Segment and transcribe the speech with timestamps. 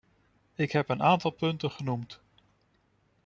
[0.55, 2.21] Ik heb een aantal punten genoemd.